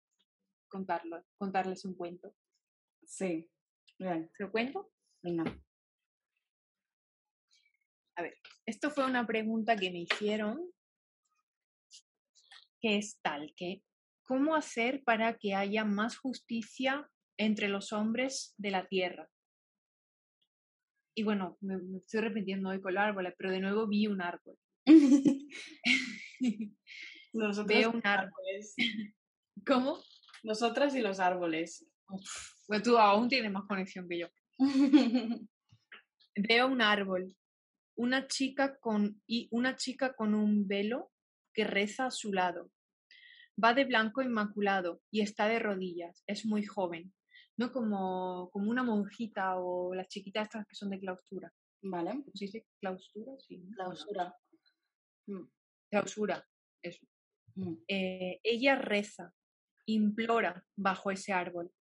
[0.68, 2.34] contarlo, contarles un cuento.
[3.04, 3.48] Sí,
[4.00, 4.90] ¿Se lo cuento?
[5.22, 5.44] Venga.
[8.16, 10.72] A ver, esto fue una pregunta que me hicieron,
[12.82, 13.84] que es tal que,
[14.24, 19.30] ¿cómo hacer para que haya más justicia entre los hombres de la tierra?
[21.16, 24.58] Y bueno, me, estoy repitiendo hoy con los árboles, pero de nuevo vi un árbol.
[27.34, 28.32] Nosotros Veo un árbol.
[29.66, 30.00] ¿Cómo?
[30.44, 31.86] Nosotras y los árboles.
[32.68, 34.28] Pues tú aún tienes más conexión que yo.
[36.36, 37.36] Veo un árbol,
[37.96, 41.11] una chica con y una chica con un velo
[41.54, 42.72] que reza a su lado.
[43.64, 46.24] Va de blanco inmaculado y está de rodillas.
[46.28, 47.14] Es muy joven,
[47.58, 51.54] no como, como una monjita o las chiquitas estas que son de clausura.
[51.84, 52.12] Vale.
[52.12, 52.66] ¿Cómo se dice?
[52.80, 53.64] Clausura, sí.
[53.76, 54.36] Clausura.
[55.28, 55.44] Mm,
[55.90, 56.48] Clausura,
[56.82, 57.06] eso.
[57.56, 57.74] mm.
[57.88, 59.34] Eh, ella reza,
[59.86, 61.72] implora bajo ese árbol.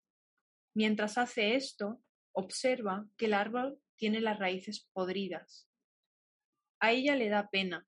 [0.74, 2.02] Mientras hace esto,
[2.32, 5.68] observa que el árbol tiene las raíces podridas.
[6.80, 7.86] A ella le da pena,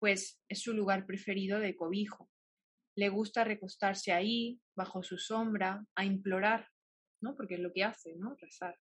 [0.00, 2.28] pues es su lugar preferido de cobijo.
[2.96, 6.68] Le gusta recostarse ahí, bajo su sombra, a implorar,
[7.22, 7.36] ¿no?
[7.36, 8.34] Porque es lo que hace, ¿no?
[8.36, 8.76] Rezar.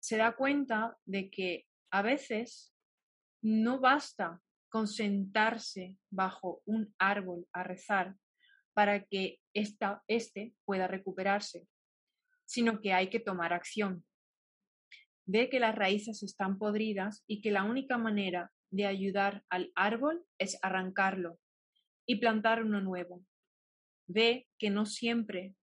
[0.00, 2.74] Se da cuenta de que a veces
[3.42, 8.14] no basta con sentarse bajo un árbol a rezar
[8.74, 11.66] para que esta, este pueda recuperarse,
[12.44, 14.04] sino que hay que tomar acción.
[15.26, 20.24] Ve que las raíces están podridas y que la única manera de ayudar al árbol
[20.38, 21.38] es arrancarlo
[22.06, 23.24] y plantar uno nuevo.
[24.06, 25.54] Ve que no siempre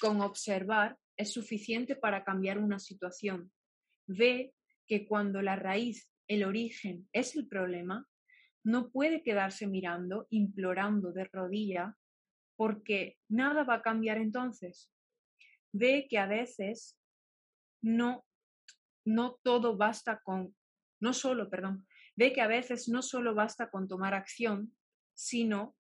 [0.00, 3.52] con observar es suficiente para cambiar una situación.
[4.06, 4.54] Ve
[4.86, 8.08] que cuando la raíz, el origen, es el problema,
[8.64, 11.96] no puede quedarse mirando, implorando de rodilla,
[12.56, 14.90] porque nada va a cambiar entonces.
[15.72, 16.98] Ve que a veces
[17.82, 18.24] no,
[19.04, 20.54] no todo basta con,
[21.04, 21.86] no solo, perdón,
[22.16, 24.74] ve que a veces no solo basta con tomar acción,
[25.12, 25.76] sino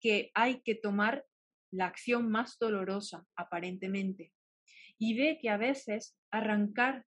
[0.00, 1.26] que hay que tomar
[1.70, 4.32] la acción más dolorosa, aparentemente.
[4.98, 7.04] Y ve que a veces arrancar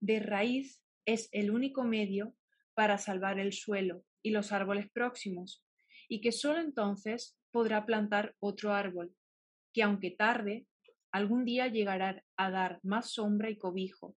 [0.00, 2.36] de raíz es el único medio
[2.74, 5.64] para salvar el suelo y los árboles próximos,
[6.06, 9.14] y que solo entonces podrá plantar otro árbol,
[9.72, 10.66] que aunque tarde,
[11.12, 14.16] algún día llegará a dar más sombra y cobijo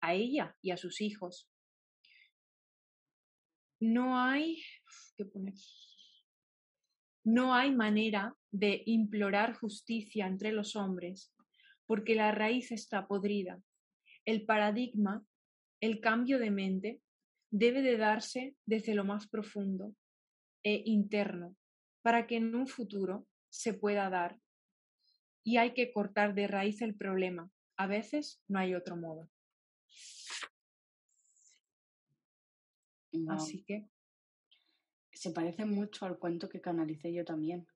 [0.00, 1.51] a ella y a sus hijos.
[3.82, 4.62] No hay,
[5.16, 5.28] ¿qué?
[7.24, 11.34] No hay manera de implorar justicia entre los hombres,
[11.84, 13.60] porque la raíz está podrida.
[14.24, 15.26] El paradigma,
[15.80, 17.00] el cambio de mente,
[17.50, 19.96] debe de darse desde lo más profundo
[20.62, 21.56] e interno,
[22.02, 24.38] para que en un futuro se pueda dar.
[25.42, 27.50] Y hay que cortar de raíz el problema.
[27.76, 29.28] A veces no hay otro modo.
[33.28, 33.88] Así que
[35.12, 37.66] Se parece mucho al cuento que canalicé yo también.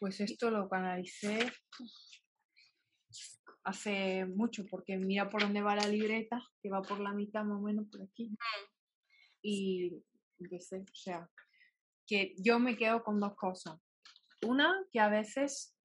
[0.00, 1.52] Pues esto lo canalicé
[3.64, 7.58] hace mucho, porque mira por dónde va la libreta, que va por la mitad más
[7.58, 8.34] o menos por aquí.
[9.42, 10.02] Y
[10.38, 11.30] empecé, o sea,
[12.06, 13.78] que yo me quedo con dos cosas.
[14.46, 15.76] Una, que a veces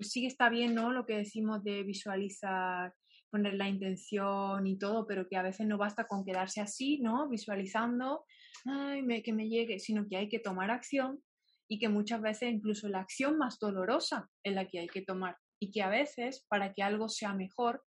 [0.00, 0.92] pues sí que está bien, ¿no?
[0.92, 2.94] Lo que decimos de visualizar,
[3.30, 7.28] poner la intención y todo, pero que a veces no basta con quedarse así, ¿no?
[7.28, 8.24] Visualizando,
[8.66, 11.22] ay, que me llegue, sino que hay que tomar acción
[11.68, 15.36] y que muchas veces incluso la acción más dolorosa es la que hay que tomar
[15.60, 17.84] y que a veces para que algo sea mejor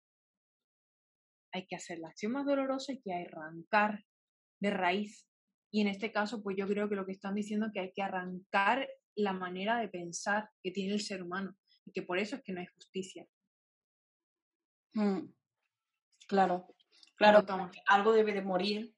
[1.52, 4.04] hay que hacer la acción más dolorosa y que arrancar
[4.60, 5.28] de raíz.
[5.72, 7.92] Y en este caso, pues yo creo que lo que están diciendo es que hay
[7.94, 12.36] que arrancar la manera de pensar que tiene el ser humano y que por eso
[12.36, 13.28] es que no hay justicia.
[14.94, 15.28] Mm,
[16.28, 16.68] Claro,
[17.16, 17.44] claro,
[17.88, 18.96] algo debe de morir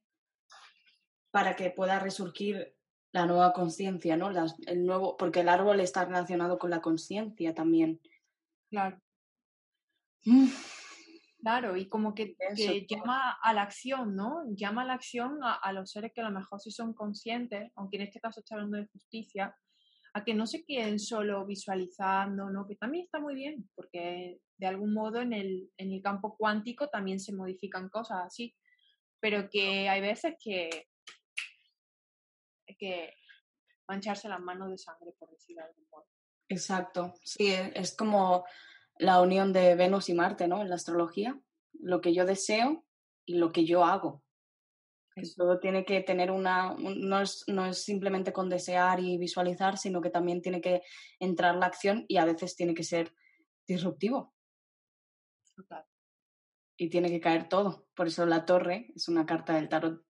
[1.31, 2.77] para que pueda resurgir
[3.11, 4.29] la nueva conciencia, ¿no?
[4.29, 7.99] Las- el nuevo, porque el árbol está relacionado con la conciencia también.
[8.69, 9.01] Claro.
[10.25, 10.47] Mm,
[11.41, 14.41] Claro, y como que, Eso, que llama a la acción, ¿no?
[14.55, 17.71] Llama a la acción a, a los seres que a lo mejor sí son conscientes,
[17.75, 19.55] aunque en este caso está hablando de justicia,
[20.15, 22.65] a que no se queden solo visualizando, ¿no?
[22.65, 26.87] Que también está muy bien, porque de algún modo en el, en el campo cuántico
[26.87, 28.55] también se modifican cosas así,
[29.19, 30.87] pero que hay veces que
[32.65, 33.13] hay que
[33.89, 36.05] mancharse las manos de sangre, por decirlo de algún modo.
[36.47, 38.45] Exacto, sí, e- es como
[38.97, 40.61] la unión de Venus y Marte, ¿no?
[40.61, 41.37] En la astrología,
[41.73, 42.85] lo que yo deseo
[43.25, 44.23] y lo que yo hago.
[45.15, 45.59] Eso.
[45.59, 50.01] tiene que tener una, un- no es, no es simplemente con desear y visualizar, sino
[50.01, 50.81] que también tiene que
[51.19, 53.13] entrar la acción y a veces tiene que ser
[53.67, 54.33] disruptivo
[55.55, 55.85] Total.
[56.77, 57.87] y tiene que caer todo.
[57.95, 60.05] Por eso la torre es una carta del tarot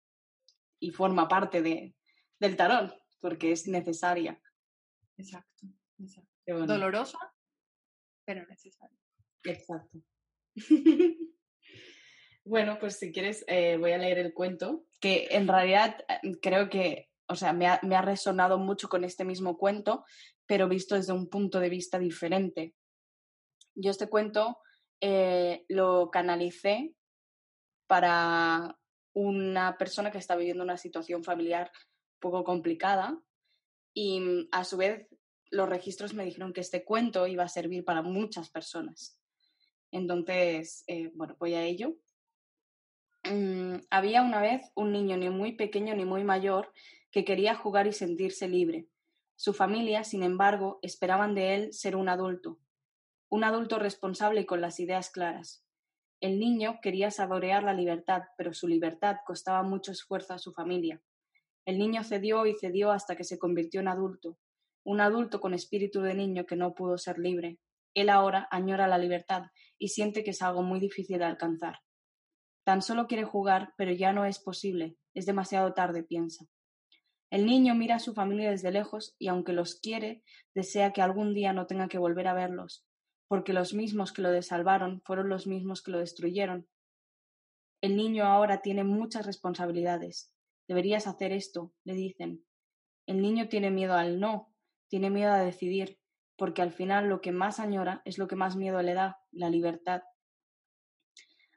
[0.81, 1.95] y forma parte de,
[2.39, 4.41] del tarot, porque es necesaria.
[5.17, 5.67] Exacto.
[5.99, 6.31] exacto.
[6.47, 6.67] Bueno.
[6.67, 7.19] Dolorosa,
[8.25, 8.99] pero necesaria.
[9.45, 9.99] Exacto.
[12.45, 16.69] bueno, pues si quieres, eh, voy a leer el cuento, que en realidad eh, creo
[16.69, 20.05] que, o sea, me ha, me ha resonado mucho con este mismo cuento,
[20.47, 22.75] pero visto desde un punto de vista diferente.
[23.75, 24.59] Yo este cuento
[25.01, 26.95] eh, lo canalicé
[27.87, 28.77] para
[29.15, 31.71] una persona que está viviendo una situación familiar
[32.21, 33.19] poco complicada
[33.95, 35.09] y mm, a su vez
[35.51, 39.19] los registros me dijeron que este cuento iba a servir para muchas personas.
[39.91, 41.97] Entonces, eh, bueno, voy a ello.
[43.31, 46.73] Mm, había una vez un niño ni muy pequeño ni muy mayor
[47.13, 48.89] que quería jugar y sentirse libre.
[49.37, 52.59] Su familia, sin embargo, esperaban de él ser un adulto,
[53.29, 55.65] un adulto responsable y con las ideas claras.
[56.21, 61.01] El niño quería saborear la libertad, pero su libertad costaba mucho esfuerzo a su familia.
[61.65, 64.39] El niño cedió y cedió hasta que se convirtió en adulto,
[64.83, 67.59] un adulto con espíritu de niño que no pudo ser libre.
[67.95, 69.45] Él ahora añora la libertad
[69.79, 71.79] y siente que es algo muy difícil de alcanzar.
[72.65, 74.97] Tan solo quiere jugar, pero ya no es posible.
[75.15, 76.47] Es demasiado tarde, piensa.
[77.31, 81.33] El niño mira a su familia desde lejos y aunque los quiere, desea que algún
[81.33, 82.85] día no tenga que volver a verlos,
[83.29, 86.69] porque los mismos que lo desalvaron fueron los mismos que lo destruyeron.
[87.81, 90.33] El niño ahora tiene muchas responsabilidades.
[90.67, 92.45] Deberías hacer esto, le dicen.
[93.07, 94.53] El niño tiene miedo al no,
[94.89, 96.01] tiene miedo a decidir,
[96.37, 99.51] porque al final lo que más añora es lo que más miedo le da, la
[99.51, 100.03] libertad.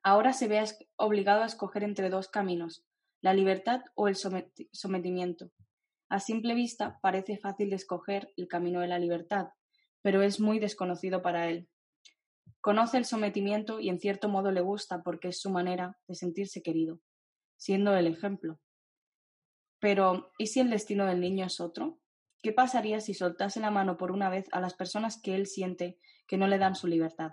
[0.03, 0.61] Ahora se ve
[0.97, 2.85] obligado a escoger entre dos caminos,
[3.21, 5.49] la libertad o el sometimiento.
[6.09, 9.47] A simple vista parece fácil escoger el camino de la libertad,
[10.01, 11.69] pero es muy desconocido para él.
[12.59, 16.61] Conoce el sometimiento y en cierto modo le gusta porque es su manera de sentirse
[16.61, 16.99] querido,
[17.55, 18.59] siendo el ejemplo.
[19.79, 21.99] Pero, ¿y si el destino del niño es otro?
[22.41, 25.97] ¿Qué pasaría si soltase la mano por una vez a las personas que él siente
[26.27, 27.31] que no le dan su libertad?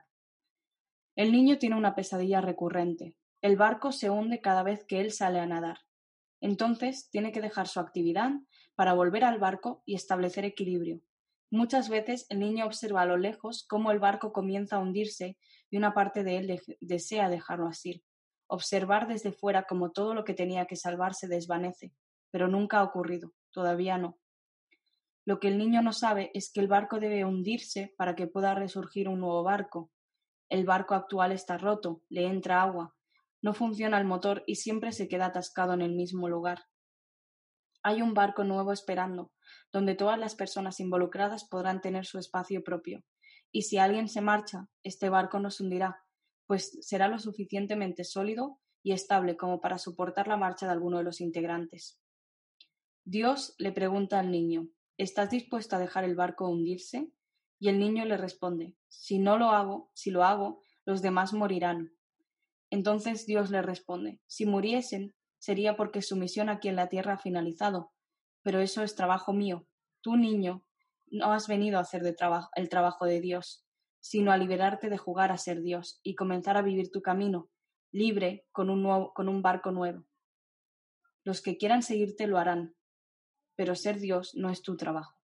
[1.20, 3.14] El niño tiene una pesadilla recurrente.
[3.42, 5.76] El barco se hunde cada vez que él sale a nadar.
[6.40, 8.30] Entonces tiene que dejar su actividad
[8.74, 11.02] para volver al barco y establecer equilibrio.
[11.50, 15.36] Muchas veces el niño observa a lo lejos cómo el barco comienza a hundirse
[15.68, 18.02] y una parte de él desea dejarlo así.
[18.46, 21.92] Observar desde fuera como todo lo que tenía que salvarse desvanece,
[22.30, 24.18] pero nunca ha ocurrido, todavía no.
[25.26, 28.54] Lo que el niño no sabe es que el barco debe hundirse para que pueda
[28.54, 29.90] resurgir un nuevo barco,
[30.50, 32.94] el barco actual está roto, le entra agua,
[33.40, 36.64] no funciona el motor y siempre se queda atascado en el mismo lugar.
[37.82, 39.32] Hay un barco nuevo esperando,
[39.72, 43.02] donde todas las personas involucradas podrán tener su espacio propio.
[43.50, 46.04] Y si alguien se marcha, este barco no se hundirá,
[46.46, 51.04] pues será lo suficientemente sólido y estable como para soportar la marcha de alguno de
[51.04, 51.98] los integrantes.
[53.04, 54.68] Dios le pregunta al niño
[55.00, 57.10] ¿Estás dispuesto a dejar el barco hundirse?
[57.60, 61.94] Y el niño le responde, si no lo hago, si lo hago, los demás morirán.
[62.70, 67.18] Entonces Dios le responde, si muriesen, sería porque su misión aquí en la tierra ha
[67.18, 67.92] finalizado.
[68.42, 69.66] Pero eso es trabajo mío.
[70.00, 70.64] Tú, niño,
[71.10, 73.66] no has venido a hacer el trabajo de Dios,
[74.00, 77.50] sino a liberarte de jugar a ser Dios y comenzar a vivir tu camino,
[77.92, 80.06] libre, con un, nuevo, con un barco nuevo.
[81.24, 82.74] Los que quieran seguirte lo harán,
[83.54, 85.20] pero ser Dios no es tu trabajo.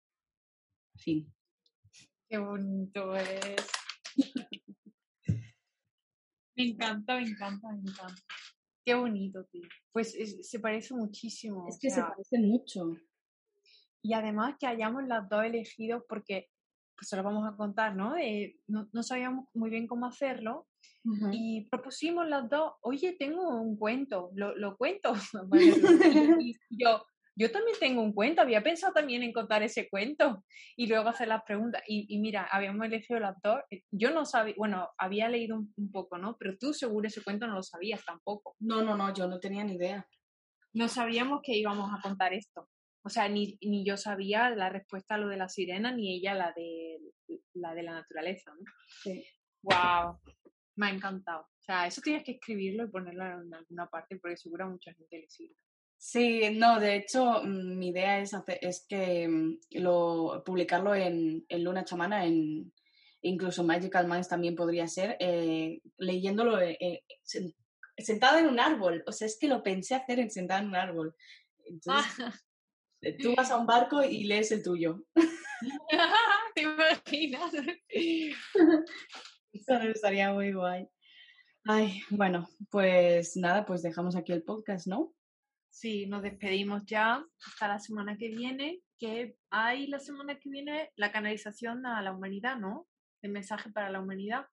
[0.95, 1.33] Fin.
[2.35, 3.71] Qué bonito es.
[6.57, 8.23] me encanta, me encanta, me encanta.
[8.83, 9.61] Qué bonito, tío.
[9.93, 11.65] Pues se parece muchísimo.
[11.69, 12.91] Es que se parece mucho.
[14.03, 16.49] Y además que hayamos las dos elegido porque,
[16.97, 18.15] pues se lo vamos a contar, ¿no?
[18.67, 20.67] no, sabíamos muy bien cómo hacerlo.
[21.31, 25.13] Y propusimos las dos, oye, tengo un cuento, lo, lo cuento.
[26.41, 27.01] y yo,
[27.37, 30.45] yo también tengo un cuento, había pensado también en contar ese cuento
[30.77, 31.83] y luego hacer las preguntas.
[31.85, 36.17] Y, mira, habíamos elegido el actor, eh, yo no sabía, bueno, había leído un, poco,
[36.17, 36.37] ¿no?
[36.37, 38.55] Pero tú seguro ese cuento no lo sabías tampoco.
[38.59, 40.07] No, no, no, yo no tenía ni idea.
[40.73, 42.69] No sabíamos que íbamos a contar esto.
[43.03, 46.33] O sea, ni, ni yo sabía la respuesta a lo de la sirena, ni ella
[46.33, 46.99] la de
[47.53, 48.71] la, de la naturaleza, ¿no?
[49.03, 49.25] Sí.
[49.61, 50.19] ¡Wow!
[50.77, 51.41] Me ha encantado.
[51.41, 54.93] O sea, eso tienes que escribirlo y ponerlo en alguna parte porque seguro a mucha
[54.93, 55.55] gente le sirve.
[55.97, 58.31] Sí, no, de hecho, mm, mi idea es,
[58.61, 62.71] es que mm, lo, publicarlo en, Luna Chamana, en
[63.21, 67.03] incluso Magical Minds también podría ser, eh, leyéndolo eh, eh,
[67.97, 69.03] sentado en un árbol.
[69.07, 71.15] O sea, es que lo pensé hacer en sentado en un árbol.
[71.65, 72.45] Entonces,
[73.21, 75.03] tú vas a un barco y lees el tuyo.
[76.55, 77.51] ¿Te imaginas?
[79.53, 80.87] Eso estaría muy guay.
[81.67, 85.15] Ay, bueno, pues nada, pues dejamos aquí el podcast, ¿no?
[85.75, 90.93] Sí, nos despedimos ya hasta la semana que viene, que hay la semana que viene
[90.95, 92.87] la canalización a la humanidad, ¿no?
[93.21, 94.45] El mensaje para la humanidad.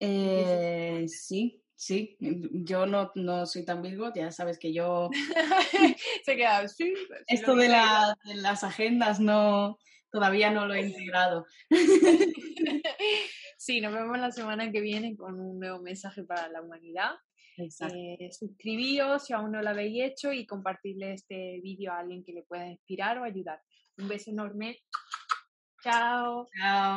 [0.00, 2.16] Eh, sí, sí.
[2.18, 5.10] Yo no, no soy tan virgo, ya sabes que yo...
[6.24, 6.94] Se queda, sí.
[7.26, 9.76] Esto de, de las agendas no,
[10.10, 11.44] todavía no lo he integrado.
[13.58, 17.10] sí, nos vemos la semana que viene con un nuevo mensaje para la humanidad.
[17.58, 22.32] Eh, suscribíos si aún no lo habéis hecho y compartirle este vídeo a alguien que
[22.32, 23.60] le pueda inspirar o ayudar.
[23.98, 24.78] Un beso enorme.
[25.82, 26.46] Chao.
[26.56, 26.96] Chao.